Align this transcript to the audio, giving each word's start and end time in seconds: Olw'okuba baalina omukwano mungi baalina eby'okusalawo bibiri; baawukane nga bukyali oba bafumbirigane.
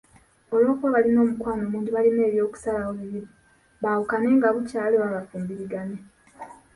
Olw'okuba 0.53 0.93
baalina 0.93 1.19
omukwano 1.21 1.63
mungi 1.71 1.89
baalina 1.91 2.21
eby'okusalawo 2.29 2.91
bibiri; 2.99 3.29
baawukane 3.81 4.27
nga 4.37 4.53
bukyali 4.55 4.95
oba 4.97 5.15
bafumbirigane. 5.15 5.97